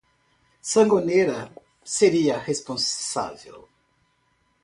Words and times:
Sangonera 0.69 1.51
seria 1.83 2.39
responsável. 2.39 3.69